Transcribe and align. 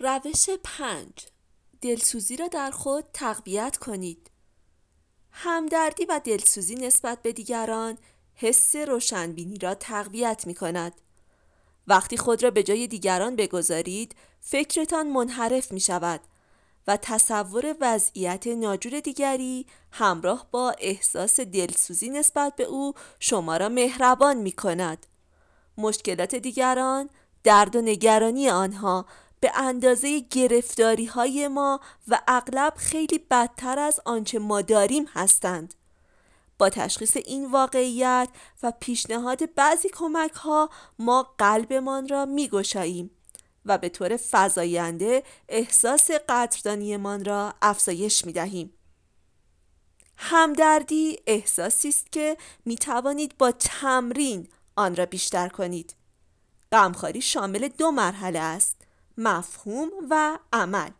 روش 0.00 0.50
پنج. 0.64 1.12
دلسوزی 1.80 2.36
را 2.36 2.48
در 2.48 2.70
خود 2.70 3.04
تقویت 3.12 3.76
کنید. 3.76 4.30
همدردی 5.30 6.04
و 6.04 6.20
دلسوزی 6.24 6.74
نسبت 6.74 7.22
به 7.22 7.32
دیگران 7.32 7.98
حس 8.34 8.76
روشنبینی 8.76 9.58
را 9.58 9.74
تقویت 9.74 10.46
می 10.46 10.54
کند. 10.54 11.00
وقتی 11.86 12.16
خود 12.16 12.42
را 12.42 12.50
به 12.50 12.62
جای 12.62 12.86
دیگران 12.86 13.36
بگذارید 13.36 14.14
فکرتان 14.40 15.06
منحرف 15.06 15.72
می 15.72 15.80
شود 15.80 16.20
و 16.86 16.96
تصور 16.96 17.76
وضعیت 17.80 18.46
ناجور 18.46 19.00
دیگری 19.00 19.66
همراه 19.92 20.46
با 20.50 20.74
احساس 20.78 21.40
دلسوزی 21.40 22.10
نسبت 22.10 22.56
به 22.56 22.64
او 22.64 22.94
شما 23.18 23.56
را 23.56 23.68
مهربان 23.68 24.36
می 24.36 24.52
کند. 24.52 25.06
مشکلات 25.78 26.34
دیگران 26.34 27.10
درد 27.44 27.76
و 27.76 27.80
نگرانی 27.80 28.50
آنها 28.50 29.06
به 29.40 29.52
اندازه 29.54 30.20
گرفتاری 30.20 31.06
های 31.06 31.48
ما 31.48 31.80
و 32.08 32.20
اغلب 32.28 32.74
خیلی 32.76 33.18
بدتر 33.18 33.78
از 33.78 34.00
آنچه 34.04 34.38
ما 34.38 34.62
داریم 34.62 35.04
هستند. 35.12 35.74
با 36.58 36.70
تشخیص 36.70 37.16
این 37.16 37.50
واقعیت 37.50 38.28
و 38.62 38.72
پیشنهاد 38.80 39.54
بعضی 39.54 39.88
کمک 39.88 40.32
ها 40.32 40.70
ما 40.98 41.34
قلبمان 41.38 42.08
را 42.08 42.26
می 42.26 42.48
گشاییم 42.48 43.10
و 43.66 43.78
به 43.78 43.88
طور 43.88 44.16
فضاینده 44.16 45.22
احساس 45.48 46.10
قدردانیمان 46.10 47.24
را 47.24 47.54
افزایش 47.62 48.24
می 48.24 48.32
دهیم. 48.32 48.72
همدردی 50.16 51.18
احساسی 51.26 51.88
است 51.88 52.12
که 52.12 52.36
می 52.64 52.76
توانید 52.76 53.38
با 53.38 53.52
تمرین 53.52 54.48
آن 54.76 54.96
را 54.96 55.06
بیشتر 55.06 55.48
کنید. 55.48 55.94
غمخواری 56.72 57.20
شامل 57.20 57.68
دو 57.68 57.90
مرحله 57.90 58.38
است. 58.38 58.79
مفهوم 59.18 59.90
و 60.10 60.38
عمل. 60.52 60.90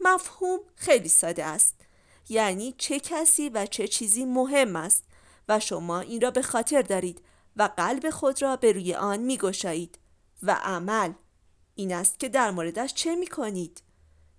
مفهوم 0.00 0.58
خیلی 0.74 1.08
ساده 1.08 1.44
است. 1.44 1.80
یعنی 2.28 2.74
چه 2.78 3.00
کسی 3.00 3.48
و 3.48 3.66
چه 3.66 3.88
چیزی 3.88 4.24
مهم 4.24 4.76
است 4.76 5.04
و 5.48 5.60
شما 5.60 6.00
این 6.00 6.20
را 6.20 6.30
به 6.30 6.42
خاطر 6.42 6.82
دارید 6.82 7.22
و 7.56 7.62
قلب 7.76 8.10
خود 8.10 8.42
را 8.42 8.56
به 8.56 8.72
روی 8.72 8.94
آن 8.94 9.20
می 9.20 9.38
گشایید 9.38 9.98
و 10.42 10.60
عمل 10.62 11.12
این 11.74 11.94
است 11.94 12.18
که 12.18 12.28
در 12.28 12.50
موردش 12.50 12.94
چه 12.94 13.16
می 13.16 13.26
کنید 13.26 13.82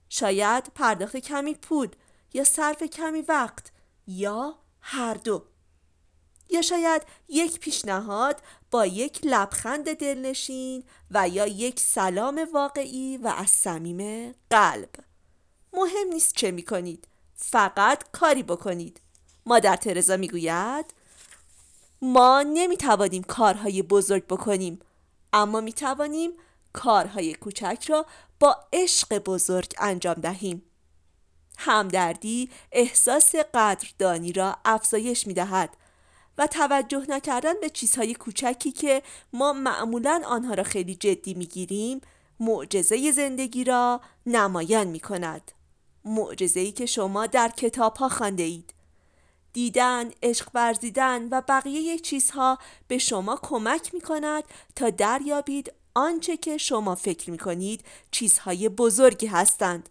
شاید 0.10 0.72
پرداخت 0.76 1.18
کمی 1.18 1.54
پول 1.54 1.90
یا 2.34 2.44
صرف 2.44 2.84
کمی 2.84 3.22
وقت 3.22 3.72
یا 4.08 4.60
هر 4.82 5.14
دو. 5.14 5.46
یا 6.50 6.62
شاید 6.62 7.02
یک 7.30 7.60
پیشنهاد 7.60 8.42
با 8.72 8.86
یک 8.86 9.20
لبخند 9.24 9.94
دلنشین 9.94 10.84
و 11.12 11.30
یا 11.30 11.48
یک 11.48 11.80
سلام 11.80 12.48
واقعی 12.54 13.18
و 13.18 13.28
از 13.28 13.50
صمیم 13.50 14.32
قلب. 14.50 14.90
مهم 15.74 16.08
نیست 16.14 16.34
چه 16.36 16.52
می 16.52 16.64
کنید 16.64 17.08
فقط 17.36 18.04
کاری 18.12 18.44
بکنید. 18.44 19.02
مادر 19.46 19.76
ترزا 19.76 20.18
می‌گوید 20.18 20.94
ما 22.02 22.44
نمی 22.44 22.78
توانیم 22.78 23.24
کارهای 23.24 23.82
بزرگ 23.82 24.28
بکنیم 24.28 24.80
اما 25.34 25.62
می 25.62 25.74
توانیم 25.74 26.32
کارهای 26.74 27.34
کوچک 27.34 27.86
را 27.88 28.06
با 28.40 28.56
عشق 28.74 29.18
بزرگ 29.18 29.74
انجام 29.78 30.14
دهیم. 30.14 30.64
همدردی 31.58 32.50
احساس 32.72 33.36
قدردانی 33.36 34.34
را 34.34 34.58
افزایش 34.66 35.28
می 35.28 35.34
دهد 35.34 35.70
و 36.38 36.48
توجه 36.48 37.06
نکردن 37.10 37.54
به 37.62 37.70
چیزهای 37.70 38.14
کوچکی 38.14 38.72
که 38.72 39.04
ما 39.34 39.54
معمولا 39.54 40.22
آنها 40.26 40.54
را 40.54 40.64
خیلی 40.64 40.96
جدی 40.96 41.34
می‌گیریم 41.34 42.02
معجزه 42.40 43.12
زندگی 43.12 43.64
را 43.64 44.02
نمایان 44.26 44.88
می 44.88 45.00
کند 45.00 45.52
معجزه 46.06 46.72
که 46.72 46.86
شما 46.86 47.28
در 47.28 47.50
کتاب 47.50 47.98
ها 47.98 48.10
خانده 48.10 48.44
اید 48.44 48.74
دیدن، 49.54 50.12
عشق 50.24 50.50
ورزیدن 50.54 51.28
و 51.32 51.42
بقیه 51.48 52.00
چیزها 52.00 52.58
به 52.88 52.98
شما 52.98 53.40
کمک 53.44 53.94
می 53.94 54.02
کند 54.02 54.44
تا 54.76 54.90
دریابید 54.90 55.74
آنچه 55.96 56.38
که 56.38 56.58
شما 56.58 56.96
فکر 56.96 57.32
می 57.32 57.38
کنید 57.38 57.86
چیزهای 58.12 58.70
بزرگی 58.70 59.28
هستند. 59.28 59.90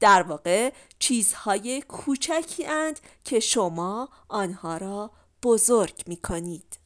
در 0.00 0.22
واقع 0.22 0.72
چیزهای 0.98 1.82
کوچکی 1.82 2.66
اند 2.66 3.00
که 3.24 3.40
شما 3.40 4.08
آنها 4.28 4.76
را 4.76 5.10
بزرگ 5.42 6.02
می 6.06 6.16
کنید. 6.16 6.79